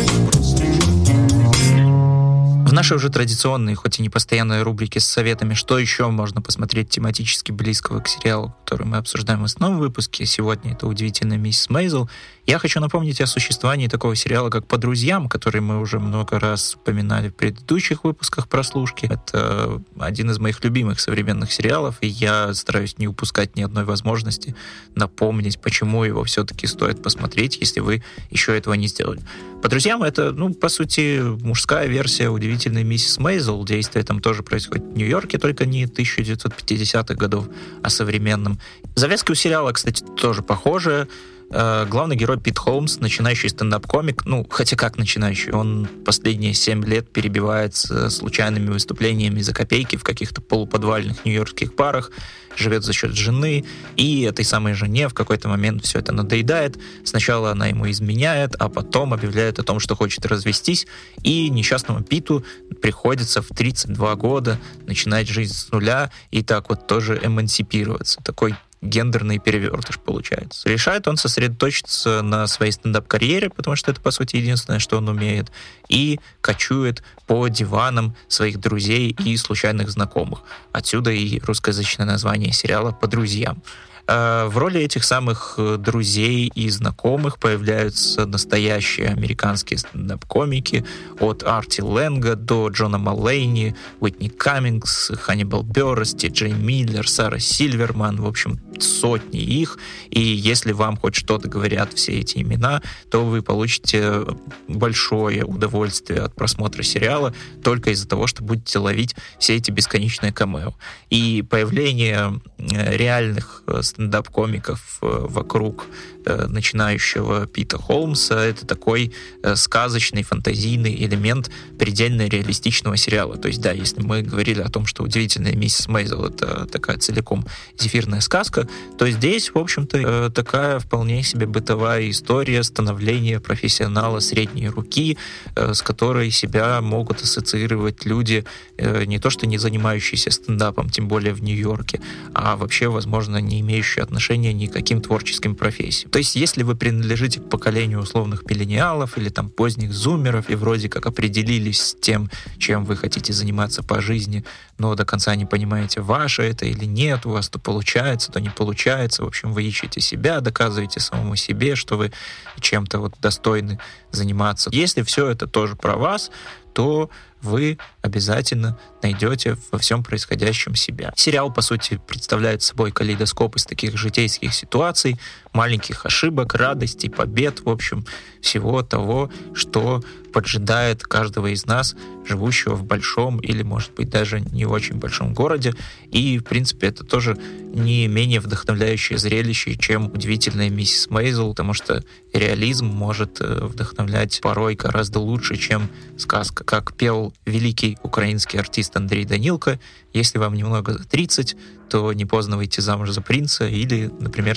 [2.79, 7.51] нашей уже традиционной, хоть и не постоянной рубрике с советами, что еще можно посмотреть тематически
[7.51, 10.25] близкого к сериалу, который мы обсуждаем в основном выпуске.
[10.27, 12.09] Сегодня это «Удивительная миссис Мейзел».
[12.49, 16.77] Я хочу напомнить о существовании такого сериала, как «По друзьям», который мы уже много раз
[16.77, 19.05] упоминали в предыдущих выпусках прослушки.
[19.05, 24.57] Это один из моих любимых современных сериалов, и я стараюсь не упускать ни одной возможности
[24.95, 29.21] напомнить, почему его все-таки стоит посмотреть, если вы еще этого не сделали.
[29.63, 33.63] «По друзьям»— это, ну, по сути, мужская версия «Удивительной миссис Мейзел».
[33.63, 37.47] Действие там тоже происходит в Нью-Йорке, только не 1950-х годов,
[37.83, 38.59] а современном.
[38.95, 41.09] Завязка у сериала, кстати, тоже похожая.
[41.51, 47.11] Э, главный герой Пит Холмс, начинающий стендап-комик, ну, хотя как начинающий, он последние семь лет
[47.11, 52.11] перебивается случайными выступлениями за копейки в каких-то полуподвальных нью-йоркских парах,
[52.55, 53.65] живет за счет жены,
[53.97, 56.79] и этой самой жене в какой-то момент все это надоедает.
[57.05, 60.87] Сначала она ему изменяет, а потом объявляет о том, что хочет развестись,
[61.23, 62.45] и несчастному Питу
[62.83, 68.21] приходится в 32 года начинать жизнь с нуля и так вот тоже эмансипироваться.
[68.23, 70.69] Такой гендерный перевертыш получается.
[70.69, 75.51] Решает он сосредоточиться на своей стендап-карьере, потому что это, по сути, единственное, что он умеет,
[75.89, 80.43] и кочует по диванам своих друзей и случайных знакомых.
[80.73, 83.63] Отсюда и русскоязычное название сериала «По друзьям».
[84.09, 90.85] В роли этих самых э, друзей и знакомых появляются настоящие американские стендап-комики
[91.21, 98.17] от Арти Лэнга до Джона Маллейни, Уитни Каммингс, Ханнибал Беррес, Ти Джей Миллер, Сара Сильверман,
[98.21, 99.79] в общем, сотни их.
[100.09, 104.25] И если вам хоть что-то говорят все эти имена, то вы получите
[104.69, 110.73] большое удовольствие от просмотра сериала только из-за того, что будете ловить все эти бесконечные камео.
[111.11, 115.87] И появление э, реальных э, стендап-комиков э, вокруг
[116.29, 118.45] Э, начинающего Пита Холмса.
[118.45, 123.39] Это такой э, сказочный, фантазийный элемент предельно реалистичного сериала.
[123.39, 127.47] То есть, да, если мы говорили о том, что «Удивительная миссис Мейзел»— это такая целиком
[127.79, 135.17] зефирная сказка, то здесь, в общем-то, такая вполне себе бытовая история становления профессионала средней руки,
[135.57, 138.45] с которой себя могут ассоциировать люди,
[138.79, 142.01] не то что не занимающиеся стендапом, тем более в Нью-Йорке,
[142.35, 146.11] а вообще, возможно, не имеющие отношения ни к каким творческим профессиям.
[146.11, 150.89] То есть, если вы принадлежите к поколению условных миллениалов или там поздних зумеров и вроде
[150.89, 154.45] как определились с тем, чем вы хотите заниматься по жизни,
[154.79, 158.51] но до конца не понимаете, ваше это или нет, у вас то получается, то не
[158.51, 162.13] получается, в общем, вы ищете себя, доказываете самому себе, что вы
[162.61, 163.79] чем-то вот достойны
[164.11, 164.71] заниматься.
[164.73, 166.31] Если все это тоже про вас,
[166.75, 167.11] то
[167.43, 171.13] вы обязательно найдете во всем происходящем себя.
[171.17, 175.19] Сериал, по сути, представляет собой калейдоскоп из таких житейских ситуаций,
[175.59, 178.05] маленьких ошибок, радостей, побед, в общем,
[178.41, 184.67] всего того, что поджидает каждого из нас, живущего в большом или, может быть, даже не
[184.67, 185.75] очень большом городе.
[186.13, 187.37] И, в принципе, это тоже
[187.75, 194.77] не менее вдохновляющее зрелище, чем удивительная миссис Мейзел, потому что реализм может э, вдохновлять порой
[194.77, 196.63] гораздо лучше, чем сказка.
[196.63, 199.81] Как пел великий украинский артист Андрей Данилко,
[200.13, 201.57] если вам немного за 30,
[201.89, 204.57] то не поздно выйти замуж за принца или, например,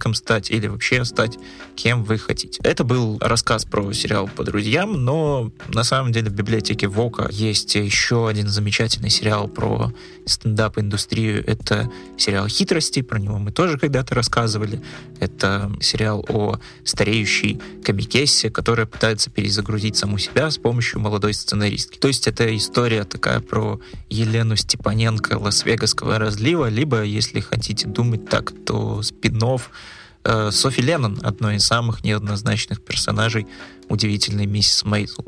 [0.00, 1.38] комиком стать или вообще стать
[1.76, 2.60] кем вы хотите.
[2.62, 7.74] Это был рассказ про сериал «По друзьям», но на самом деле в библиотеке Вока есть
[7.74, 9.92] еще один замечательный сериал про
[10.26, 11.44] стендап-индустрию.
[11.46, 14.82] Это сериал «Хитрости», про него мы тоже когда-то рассказывали.
[15.20, 21.98] Это сериал о стареющей комикессе, которая пытается перезагрузить саму себя с помощью молодой сценаристки.
[21.98, 28.52] То есть это история такая про Елену Степаненко Лас-Вегасского разлива, либо, если хотите думать так,
[28.64, 29.70] то спинов
[30.50, 33.46] Софи Леннон, одной из самых неоднозначных персонажей
[33.88, 35.24] удивительной миссис Мейзел.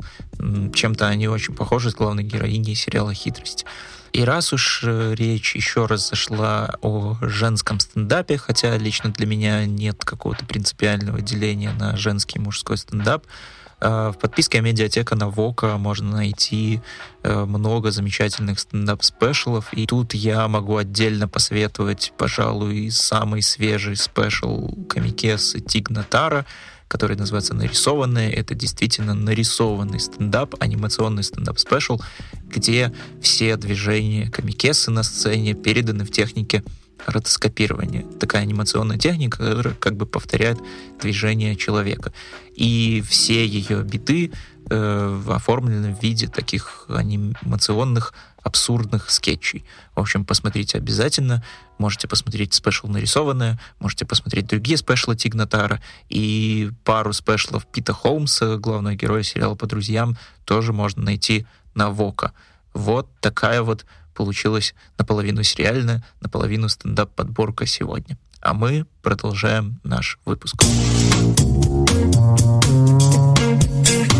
[0.73, 3.65] Чем-то они очень похожи с главной героиней сериала «Хитрость».
[4.13, 9.65] И раз уж э, речь еще раз зашла о женском стендапе, хотя лично для меня
[9.65, 13.29] нет какого-то принципиального деления на женский и мужской стендап, э,
[13.83, 16.81] в подписке Медиатека на VOKA можно найти
[17.23, 24.69] э, много замечательных стендап-special ов, и тут я могу отдельно посоветовать, пожалуй, самый свежий special
[24.89, 26.45] комикессы Тиг Нотаро,
[26.87, 28.29] который называется «Нарисованное».
[28.29, 31.99] Это действительно нарисованный стендап, анимационный стендап-special,
[32.43, 36.63] где все движения комикессы на сцене переданы в технике
[37.05, 38.05] ротоскопирования.
[38.19, 40.59] Такая анимационная техника, которая как бы повторяет
[41.01, 42.13] движение человека.
[42.55, 44.31] И все ее биты
[44.69, 48.13] э, оформлены в виде таких анимационных
[48.43, 49.63] абсурдных скетчей.
[49.95, 51.43] В общем, посмотрите обязательно.
[51.77, 58.95] Можете посмотреть спешл нарисованное, можете посмотреть другие спешлы Тигнатара и пару спешлов Пита Холмса, главного
[58.95, 62.33] героя сериала «По друзьям», тоже можно найти на Вока.
[62.73, 68.17] Вот такая вот получилась наполовину сериальная, наполовину стендап-подборка сегодня.
[68.41, 70.55] А мы продолжаем наш выпуск.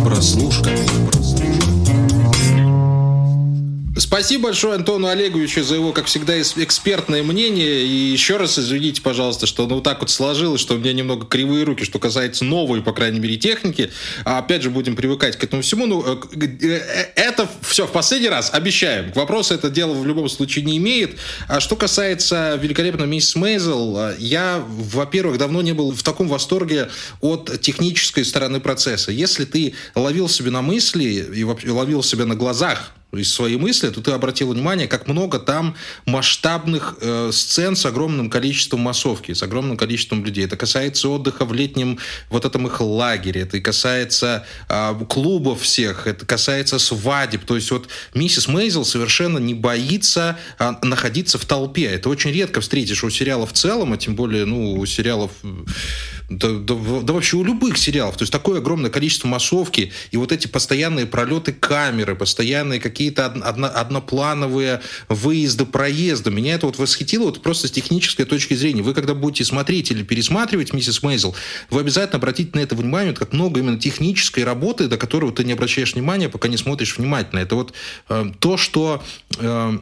[0.03, 0.69] Прослушка.
[1.11, 1.42] Прослушка.
[3.95, 7.85] Спасибо большое Антону Олеговичу за его, как всегда, экспертное мнение.
[7.85, 11.63] И еще раз извините, пожалуйста, что ну, так вот сложилось, что у меня немного кривые
[11.63, 13.91] руки, что касается новой, по крайней мере, техники.
[14.25, 15.85] А опять же, будем привыкать к этому всему.
[15.85, 19.11] Ну, э, э, это все в последний раз, обещаем.
[19.11, 21.19] К вопросу это дело в любом случае не имеет.
[21.47, 26.89] А что касается великолепного миссис Мейзел, э, я, во-первых, давно не был в таком восторге
[27.21, 29.11] от технической стороны процесса.
[29.11, 34.01] Если ты ловил себя на мысли и ловил себя на глазах из своей мысли, то
[34.01, 39.77] ты обратил внимание, как много там масштабных э, сцен с огромным количеством массовки, с огромным
[39.77, 40.45] количеством людей.
[40.45, 41.99] Это касается отдыха в летнем
[42.29, 47.45] вот этом их лагере, это касается э, клубов всех, это касается свадеб.
[47.45, 51.85] То есть вот миссис Мейзел совершенно не боится э, находиться в толпе.
[51.85, 55.31] Это очень редко встретишь у сериалов в целом, а тем более ну, у сериалов
[56.37, 58.17] да, да, да вообще у любых сериалов.
[58.17, 63.67] То есть такое огромное количество массовки и вот эти постоянные пролеты камеры, постоянные какие-то одно,
[63.67, 66.31] одноплановые выезды, проезды.
[66.31, 68.81] Меня это вот восхитило вот просто с технической точки зрения.
[68.81, 71.35] Вы когда будете смотреть или пересматривать «Миссис Мейзел»,
[71.69, 75.53] вы обязательно обратите на это внимание, как много именно технической работы, до которой ты не
[75.53, 77.39] обращаешь внимания, пока не смотришь внимательно.
[77.39, 77.73] Это вот
[78.09, 79.03] э, то, что...
[79.39, 79.77] Э,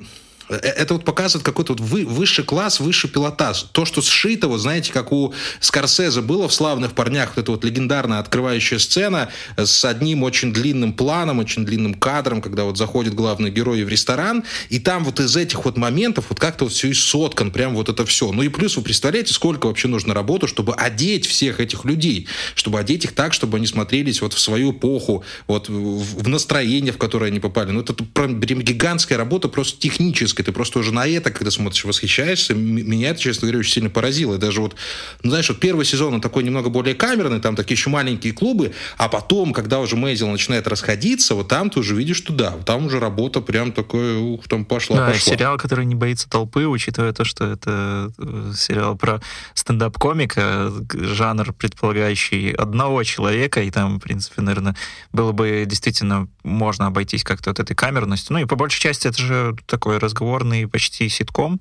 [0.52, 3.64] это вот показывает какой-то вот вы, высший класс, высший пилотаж.
[3.72, 7.64] То, что сшито, вот знаете, как у Скорсезе было в «Славных парнях», вот эта вот
[7.64, 13.50] легендарная открывающая сцена с одним очень длинным планом, очень длинным кадром, когда вот заходит главный
[13.50, 16.94] герой в ресторан, и там вот из этих вот моментов вот как-то вот все и
[16.94, 18.32] соткан, прям вот это все.
[18.32, 22.80] Ну и плюс вы представляете, сколько вообще нужно работы, чтобы одеть всех этих людей, чтобы
[22.80, 27.28] одеть их так, чтобы они смотрелись вот в свою эпоху, вот в настроение, в которое
[27.28, 27.72] они попали.
[27.72, 31.86] Ну это прям гигантская работа просто техническая, и ты просто уже на это, когда смотришь,
[31.86, 32.54] восхищаешься.
[32.54, 34.36] Меня это, честно говоря, очень сильно поразило.
[34.36, 34.76] И даже вот,
[35.24, 38.74] ну, знаешь, вот первый сезон, он такой немного более камерный, там такие еще маленькие клубы,
[38.98, 42.88] а потом, когда уже Мейзел начинает расходиться, вот там ты уже видишь, что да, там
[42.88, 45.34] уже работа прям такой, ух, там пошла, да, пошла.
[45.34, 49.22] сериал, который не боится толпы, учитывая то, что это э, сериал про
[49.54, 54.76] стендап-комика, жанр, предполагающий одного человека, и там, в принципе, наверное,
[55.12, 58.34] было бы действительно можно обойтись как-то вот этой камерностью.
[58.34, 61.60] Ну и по большей части это же такой разговор разговорный почти ситком.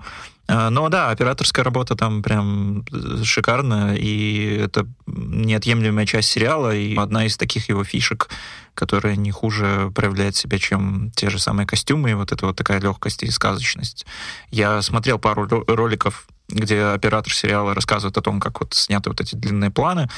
[0.48, 2.84] А, но да, операторская работа там прям
[3.24, 8.28] шикарная, и это неотъемлемая часть сериала, и одна из таких его фишек,
[8.74, 12.80] которая не хуже проявляет себя, чем те же самые костюмы, и вот это вот такая
[12.80, 14.06] легкость и сказочность.
[14.50, 19.34] Я смотрел пару роликов где оператор сериала рассказывает о том, как вот сняты вот эти
[19.34, 20.08] длинные планы,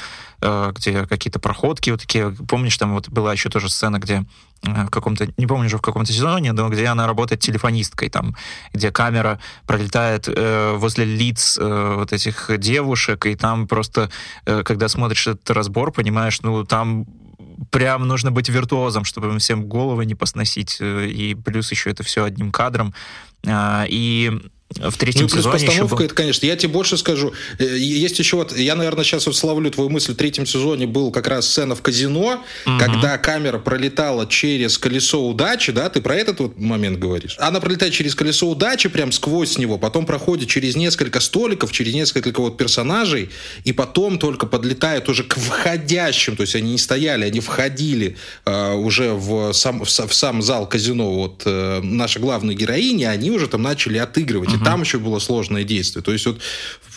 [0.41, 2.31] э, где какие-то проходки вот такие.
[2.47, 4.25] Помнишь, там вот была еще тоже сцена, где
[4.63, 8.35] э, в каком-то, не помню уже в каком-то сезоне, но где она работает телефонисткой, там,
[8.73, 14.09] где камера пролетает э, возле лиц э, вот этих девушек, и там просто,
[14.45, 17.05] э, когда смотришь этот разбор, понимаешь, ну, там
[17.71, 22.23] прям нужно быть виртуозом, чтобы всем головы не посносить, э, и плюс еще это все
[22.23, 22.93] одним кадром.
[23.45, 24.31] А, и
[24.79, 26.05] в третьем ну, плюс сезоне постановка, еще...
[26.05, 27.33] это, конечно, я тебе больше скажу.
[27.59, 31.11] Э, есть еще вот, я, наверное, сейчас вот словлю твою мысль, в третьем сезоне был
[31.11, 32.79] как раз сцена в казино, угу.
[32.79, 37.35] когда камера пролетала через колесо удачи, да, ты про этот вот момент говоришь?
[37.39, 42.41] Она пролетает через колесо удачи, прям сквозь него, потом проходит через несколько столиков, через несколько
[42.41, 43.29] вот персонажей,
[43.63, 48.73] и потом только подлетает уже к входящим, то есть они не стояли, они входили э,
[48.73, 53.47] уже в сам, в, в сам зал казино, вот э, наша главная героиня, они уже
[53.47, 54.52] там начали отыгрывать.
[54.59, 56.03] Там еще было сложное действие.
[56.03, 56.41] То есть вот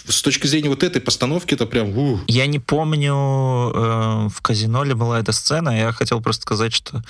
[0.08, 1.96] с точки зрения вот этой постановки это прям...
[1.96, 2.20] Ух.
[2.28, 5.70] Я не помню, э, в казино ли была эта сцена.
[5.70, 7.02] Я хотел просто сказать, что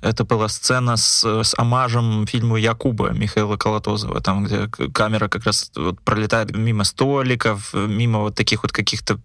[0.00, 5.70] это была сцена с, с омажем фильму Якуба Михаила Колотозова, там, где камера как раз
[5.76, 9.18] вот пролетает мимо столиков, мимо вот таких вот каких-то,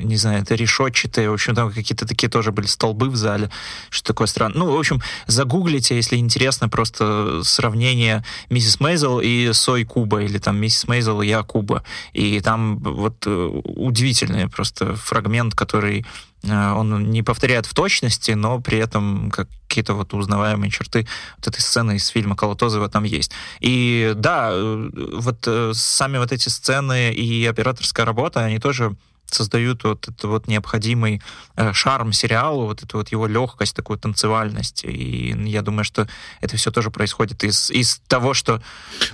[0.00, 3.50] не знаю, это решетчатые, в общем, там какие-то такие тоже были столбы в зале,
[3.90, 4.58] что такое странное.
[4.58, 10.56] Ну, в общем, загуглите, если интересно, просто сравнение миссис Мейзел и Сой Куба, или там
[10.56, 11.84] миссис Мейзел и Я Куба.
[12.12, 16.04] И там вот э, удивительный просто фрагмент, который
[16.42, 21.06] э, он не повторяет в точности, но при этом какие-то вот узнаваемые черты
[21.38, 23.32] вот этой сцены из фильма Колотозова там есть.
[23.60, 28.96] И да, э, вот сами вот эти сцены и операторская работа, они тоже
[29.34, 31.22] создают вот этот вот необходимый
[31.56, 34.84] э, шарм сериалу, вот эту вот его легкость, такую танцевальность.
[34.84, 36.08] И я думаю, что
[36.40, 38.62] это все тоже происходит из, из того, что...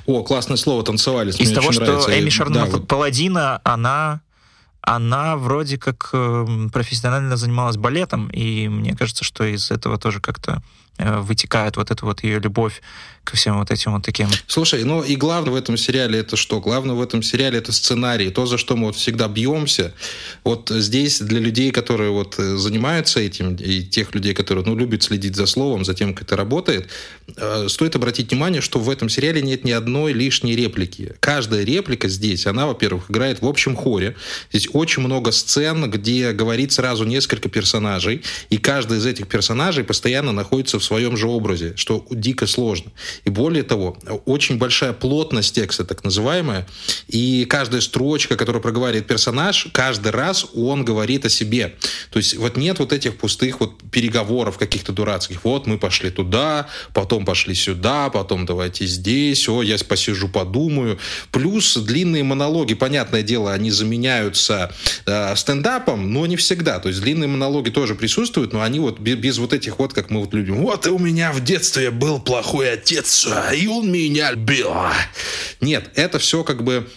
[0.07, 1.41] О, классное слово «танцевались».
[1.41, 2.19] Из того, что нравится.
[2.19, 4.21] Эми Шарн да, Паладина, она
[4.83, 10.63] она вроде как э, профессионально занималась балетом, и мне кажется, что из этого тоже как-то
[11.21, 12.81] вытекает вот эта вот ее любовь
[13.25, 14.29] ко всем вот этим вот таким.
[14.47, 16.61] Слушай, ну и главное в этом сериале это что?
[16.61, 19.93] Главное в этом сериале это сценарий, то, за что мы вот всегда бьемся.
[20.43, 25.03] Вот здесь для людей, которые вот э, занимаются этим, и тех людей, которые, ну, любят
[25.03, 26.89] следить за словом, за тем, как это работает,
[27.37, 31.15] э, стоит обратить внимание, что в этом сериале нет ни одной лишней реплики.
[31.21, 34.17] Каждая реплика здесь, она, во-первых, играет в общем хоре.
[34.51, 40.33] Здесь очень много сцен, где говорит сразу несколько персонажей, и каждый из этих персонажей постоянно
[40.33, 42.91] находится в своем же образе, что дико сложно.
[43.25, 46.67] И более того, очень большая плотность текста, так называемая,
[47.07, 51.77] и каждая строчка, которую проговаривает персонаж, каждый раз он говорит о себе.
[52.11, 55.45] То есть вот нет вот этих пустых вот переговоров каких-то дурацких.
[55.45, 60.99] Вот мы пошли туда, потом пошли сюда, потом давайте здесь, о, я посижу, подумаю.
[61.31, 64.73] Плюс длинные монологи, понятное дело, они заменяются
[65.07, 66.81] э, стендапом, но не всегда.
[66.81, 70.11] То есть длинные монологи тоже присутствуют, но они вот без, без вот этих вот, как
[70.11, 74.35] мы вот любим, вот вот у меня в детстве был плохой отец, и он меня
[74.35, 74.75] бил.
[75.61, 76.89] Нет, это все как бы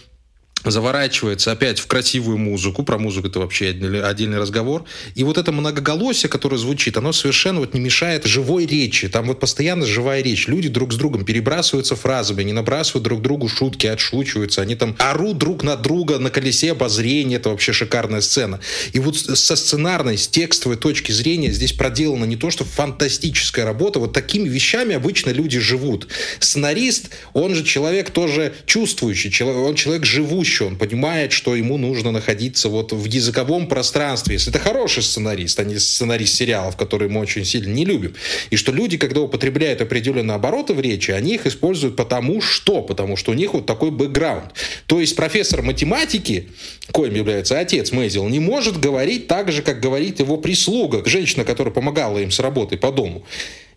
[0.66, 6.30] заворачивается опять в красивую музыку, про музыку это вообще отдельный разговор, и вот это многоголосие,
[6.30, 10.70] которое звучит, оно совершенно вот не мешает живой речи, там вот постоянно живая речь, люди
[10.70, 15.64] друг с другом перебрасываются фразами, они набрасывают друг другу шутки, отшучиваются, они там орут друг
[15.64, 18.60] на друга на колесе обозрения, это вообще шикарная сцена.
[18.94, 24.00] И вот со сценарной, с текстовой точки зрения здесь проделана не то, что фантастическая работа,
[24.00, 26.08] вот такими вещами обычно люди живут.
[26.40, 30.66] Сценарист, он же человек тоже чувствующий, он человек живущий, еще.
[30.66, 34.36] Он понимает, что ему нужно находиться вот в языковом пространстве.
[34.36, 38.14] Если это хороший сценарист, а не сценарист сериалов, которые мы очень сильно не любим.
[38.52, 42.82] И что люди, когда употребляют определенные обороты в речи, они их используют потому что?
[42.82, 44.54] Потому что у них вот такой бэкграунд.
[44.86, 46.50] То есть профессор математики,
[46.92, 51.74] коим является отец Мэйзел, не может говорить так же, как говорит его прислуга, женщина, которая
[51.74, 53.26] помогала им с работой по дому.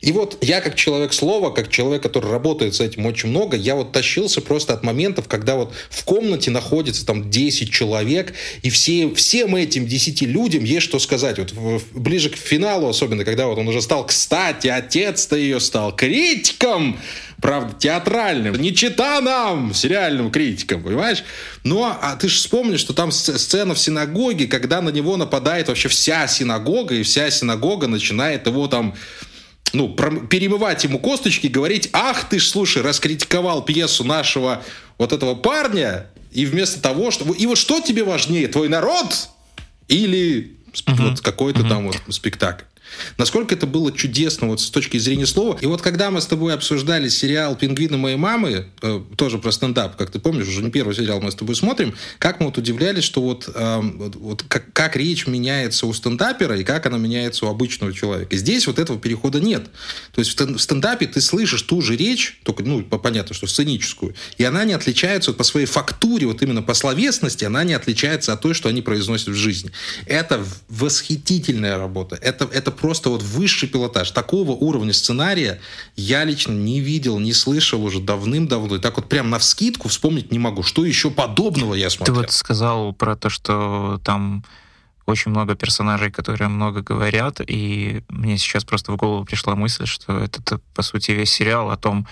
[0.00, 3.74] И вот я как человек слова, как человек, который работает с этим очень много, я
[3.74, 9.12] вот тащился просто от моментов, когда вот в комнате находится там 10 человек, и все,
[9.14, 11.38] всем этим 10 людям есть что сказать.
[11.38, 11.54] Вот
[11.92, 16.98] ближе к финалу, особенно, когда вот он уже стал, кстати, отец-то ее стал критиком,
[17.40, 21.24] правда, театральным, не чита нам, сериальным критиком, понимаешь?
[21.64, 25.88] Но а ты же вспомни, что там сцена в синагоге, когда на него нападает вообще
[25.88, 28.94] вся синагога, и вся синагога начинает его там
[29.72, 34.62] ну, перемывать ему косточки, говорить, ах ты ж, слушай, раскритиковал пьесу нашего
[34.98, 37.32] вот этого парня, и вместо того, что...
[37.32, 39.28] И вот что тебе важнее, твой народ
[39.88, 41.10] или uh-huh.
[41.10, 41.68] вот какой-то uh-huh.
[41.68, 42.64] там вот спектакль?
[43.18, 45.58] Насколько это было чудесно вот с точки зрения слова.
[45.60, 49.96] И вот когда мы с тобой обсуждали сериал «Пингвины моей мамы», э, тоже про стендап,
[49.96, 53.04] как ты помнишь, уже не первый сериал мы с тобой смотрим, как мы вот удивлялись,
[53.04, 53.80] что вот, э,
[54.16, 58.36] вот как, как речь меняется у стендапера и как она меняется у обычного человека.
[58.36, 59.66] Здесь вот этого перехода нет.
[60.12, 64.44] То есть в стендапе ты слышишь ту же речь, только, ну, понятно, что сценическую, и
[64.44, 68.40] она не отличается вот по своей фактуре, вот именно по словесности, она не отличается от
[68.40, 69.70] той, что они произносят в жизни.
[70.06, 72.18] Это восхитительная работа.
[72.20, 74.10] Это, это просто вот высший пилотаж.
[74.10, 75.60] Такого уровня сценария
[75.96, 78.76] я лично не видел, не слышал уже давным-давно.
[78.76, 80.62] И так вот прям на вскидку вспомнить не могу.
[80.62, 82.16] Что еще подобного я смотрел?
[82.16, 84.44] Ты вот сказал про то, что там
[85.06, 90.18] очень много персонажей, которые много говорят, и мне сейчас просто в голову пришла мысль, что
[90.18, 92.06] это, по сути, весь сериал о том,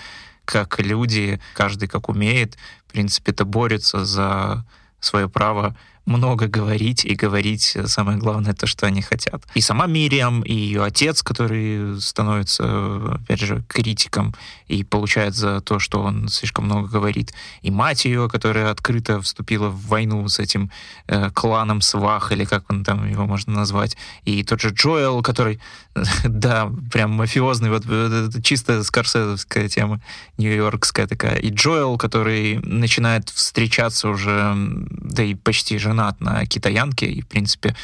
[0.45, 2.57] как люди, каждый как умеет,
[2.87, 4.65] в принципе, это борется за
[4.99, 9.43] свое право много говорить и говорить э, самое главное то, что они хотят.
[9.55, 14.35] И сама Мириам, и ее отец, который становится, опять же, критиком
[14.67, 19.69] и получает за то, что он слишком много говорит, и мать ее, которая открыто вступила
[19.69, 20.71] в войну с этим
[21.07, 25.59] э, кланом Свах, или как он там его можно назвать, и тот же Джоэл, который,
[26.23, 30.01] да, прям мафиозный, вот это чисто скорсезовская тема,
[30.37, 37.05] нью-йоркская такая, и Джоэл, который начинает встречаться уже, да и почти жена женат на китаянке
[37.05, 37.75] и, в принципе,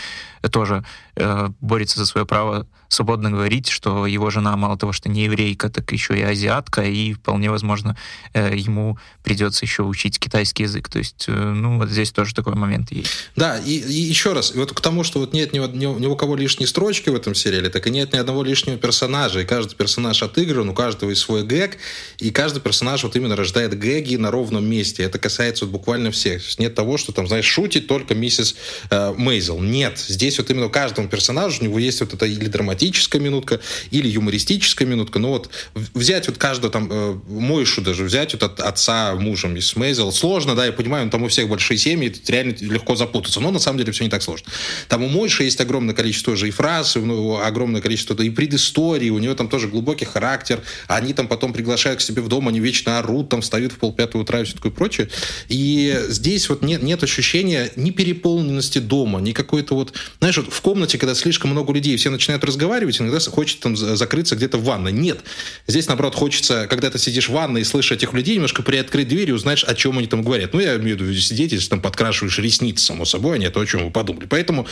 [0.51, 0.83] тоже
[1.15, 5.69] э, борется за свое право свободно говорить, что его жена мало того, что не еврейка,
[5.69, 7.95] так еще и азиатка, и вполне возможно
[8.33, 10.89] э, ему придется еще учить китайский язык.
[10.89, 13.11] То есть, э, ну, вот здесь тоже такой момент есть.
[13.37, 16.15] Да, и, и еще раз, вот к тому, что вот нет ни, ни, ни у
[16.17, 19.75] кого лишней строчки в этом сериале, так и нет ни одного лишнего персонажа, и каждый
[19.75, 21.77] персонаж отыгран, у каждого есть свой гэг,
[22.17, 25.03] и каждый персонаж вот именно рождает гэги на ровном месте.
[25.03, 26.41] Это касается вот буквально всех.
[26.59, 28.55] Нет того, что там, знаешь, шутит только миссис
[28.89, 29.59] э, Мейзел.
[29.59, 33.59] Нет, здесь вот именно каждому персонажу у него есть вот это или драматическая минутка,
[33.91, 35.19] или юмористическая минутка.
[35.19, 35.49] Но вот
[35.93, 40.55] взять вот каждого там, э, Мойшу даже взять вот от отца мужа мисс Мейзел, сложно,
[40.55, 43.77] да, я понимаю, там у всех большие семьи, тут реально легко запутаться, но на самом
[43.77, 44.47] деле все не так сложно.
[44.87, 48.29] Там у Мойши есть огромное количество тоже и фраз, у него огромное количество да, и
[48.29, 52.47] предыстории, у него там тоже глубокий характер, они там потом приглашают к себе в дом,
[52.47, 55.09] они вечно орут, там встают в полпятого утра и все такое прочее.
[55.49, 60.61] И здесь вот нет, нет ощущения ни переполненности дома, ни какой-то вот, знаешь, вот в
[60.61, 64.91] комнате, когда слишком много людей, все начинают разговаривать, иногда хочется там закрыться где-то в ванной.
[64.91, 65.19] Нет.
[65.67, 69.29] Здесь, наоборот, хочется, когда ты сидишь в ванной и слышишь этих людей, немножко приоткрыть дверь
[69.29, 70.53] и узнать, о чем они там говорят.
[70.53, 73.59] Ну, я имею в виду сидеть, если там подкрашиваешь ресницы, само собой, а не то,
[73.59, 74.25] о чем вы подумали.
[74.25, 74.67] Поэтому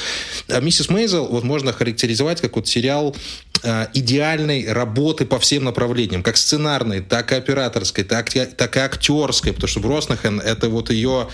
[0.48, 3.16] а, «Миссис Мейзел» вот можно характеризовать как вот сериал
[3.64, 9.54] э, идеальной работы по всем направлениям, как сценарной, так и операторской, так, так и актерской,
[9.54, 11.30] потому что Броснахен— это вот ее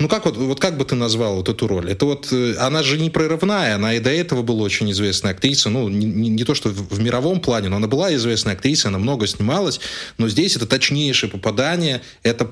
[0.00, 1.90] ну как вот, вот как бы ты назвал вот эту роль?
[1.90, 5.70] Это вот э, она же не прорывная, она и до этого была очень известная актриса,
[5.70, 8.98] ну не, не, то что в, в мировом плане, но она была известная актриса, она
[8.98, 9.80] много снималась,
[10.18, 12.50] но здесь это точнейшее попадание, это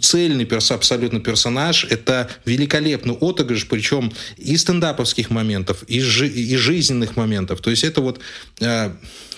[0.00, 7.16] цельный перс, абсолютно персонаж, это великолепный отыгрыш, причем и стендаповских моментов, и, жи, и жизненных
[7.16, 7.60] моментов.
[7.60, 8.20] То есть это вот
[8.60, 8.90] э,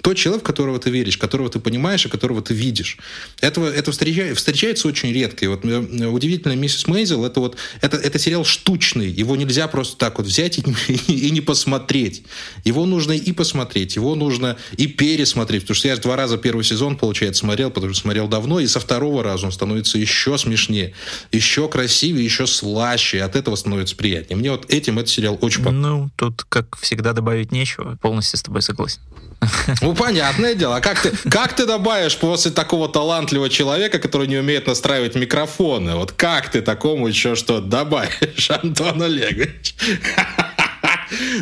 [0.02, 2.98] тот человек, в которого ты веришь, которого ты понимаешь и которого ты видишь.
[3.40, 5.44] Этого, это встречается, встречается очень редко.
[5.44, 9.08] И вот э, удивительно, миссис Мейзел, это вот это, это сериал штучный.
[9.08, 12.24] Его нельзя просто так вот взять и, и, и не посмотреть.
[12.64, 15.62] Его нужно и посмотреть, его нужно и пересмотреть.
[15.62, 18.80] Потому что я два раза первый сезон, получается, смотрел, потому что смотрел давно, и со
[18.80, 20.94] второго раза он становится еще смешнее,
[21.32, 23.18] еще красивее, еще слаще.
[23.18, 24.36] И от этого становится приятнее.
[24.36, 26.02] Мне вот этим этот сериал очень понравился.
[26.04, 27.98] Ну, тут, как всегда, добавить нечего.
[28.00, 29.00] Полностью с тобой согласен.
[29.80, 30.76] Ну, понятное дело.
[30.76, 35.96] А как ты, как ты добавишь после такого талантливого человека, который не умеет настраивать микрофоны?
[35.96, 39.74] Вот как ты такому еще что добавишь, Антон Олегович?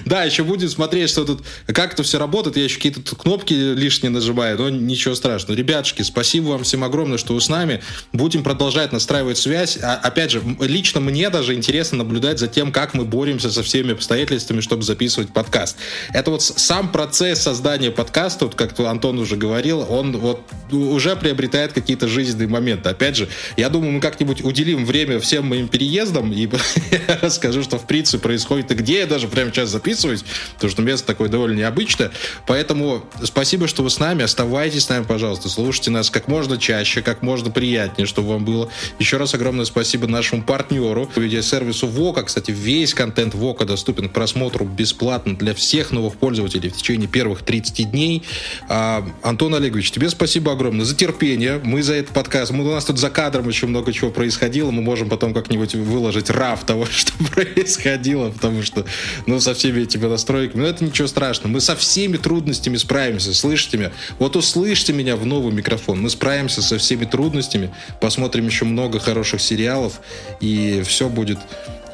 [0.05, 2.57] Да, еще будем смотреть, что тут, как это все работает.
[2.57, 5.57] Я еще какие-то кнопки лишние нажимаю, но ничего страшного.
[5.57, 7.83] Ребятушки, спасибо вам всем огромное, что вы с нами.
[8.13, 9.79] Будем продолжать настраивать связь.
[9.83, 13.93] А, опять же, лично мне даже интересно наблюдать за тем, как мы боремся со всеми
[13.93, 15.77] обстоятельствами, чтобы записывать подкаст.
[16.13, 20.41] Это вот сам процесс создания подкаста, вот как Антон уже говорил, он вот
[20.73, 22.89] уже приобретает какие-то жизненные моменты.
[22.89, 26.49] Опять же, я думаю, мы как-нибудь уделим время всем моим переездам и
[27.23, 31.07] расскажу, что в принципе происходит и где я даже прямо сейчас записываюсь, потому что место
[31.07, 32.11] такое довольно необычное.
[32.47, 34.25] Поэтому спасибо, что вы с нами.
[34.25, 35.49] Оставайтесь с нами, пожалуйста.
[35.49, 38.71] Слушайте нас как можно чаще, как можно приятнее, чтобы вам было.
[38.99, 42.23] Еще раз огромное спасибо нашему партнеру, видеосервису Вока.
[42.23, 47.43] Кстати, весь контент Вока доступен к просмотру бесплатно для всех новых пользователей в течение первых
[47.43, 48.23] 30 дней.
[48.69, 51.61] А, Антон Олегович, тебе спасибо огромное за терпение.
[51.63, 54.71] Мы за этот подкаст, мы, у нас тут за кадром еще много чего происходило.
[54.71, 58.85] Мы можем потом как-нибудь выложить раф того, что происходило, потому что,
[59.27, 60.63] ну, со всеми этими настройками.
[60.63, 61.53] Но это ничего страшного.
[61.53, 63.35] Мы со всеми трудностями справимся.
[63.35, 63.91] Слышите меня?
[64.19, 66.01] Вот услышьте меня в новый микрофон.
[66.01, 67.75] Мы справимся со всеми трудностями.
[68.01, 70.01] Посмотрим еще много хороших сериалов.
[70.41, 71.39] И все будет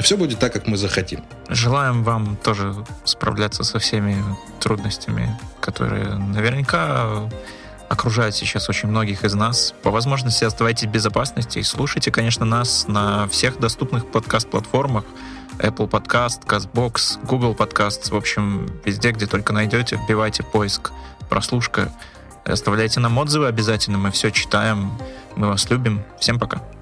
[0.00, 1.24] все будет так, как мы захотим.
[1.48, 4.22] Желаем вам тоже справляться со всеми
[4.60, 7.30] трудностями, которые наверняка
[7.88, 9.74] окружают сейчас очень многих из нас.
[9.82, 15.04] По возможности оставайтесь в безопасности и слушайте, конечно, нас на всех доступных подкаст-платформах.
[15.58, 20.92] Apple Podcast, CastBox, Google Podcast, в общем, везде, где только найдете, вбивайте поиск
[21.28, 21.92] прослушка,
[22.44, 24.92] оставляйте нам отзывы обязательно, мы все читаем,
[25.34, 26.02] мы вас любим.
[26.18, 26.75] Всем пока.